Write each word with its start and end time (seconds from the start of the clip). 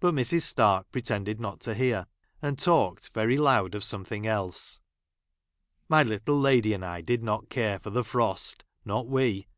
But 0.00 0.14
Mrs. 0.14 0.44
Stark 0.44 0.90
pretended 0.92 1.38
not 1.38 1.60
to 1.60 1.74
hear, 1.74 2.06
and 2.40 2.58
talked 2.58 3.10
very 3.12 3.36
loud 3.36 3.74
of 3.74 3.82
some¬ 3.82 4.06
thing 4.06 4.26
else.' 4.26 4.80
My 5.90 6.02
little 6.02 6.40
lady 6.40 6.72
and 6.72 6.82
I 6.86 7.02
did 7.02 7.22
not 7.22 7.50
care 7.50 7.78
for 7.78 7.90
the 7.90 8.02
frost;— 8.02 8.64
not 8.86 9.08
we 9.08 9.46